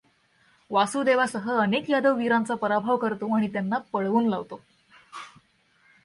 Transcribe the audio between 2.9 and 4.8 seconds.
करतो आणि त्यांना पळवून लावतो.